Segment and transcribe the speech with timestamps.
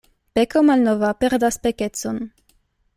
[0.37, 2.21] Peko malnova perdas pekecon.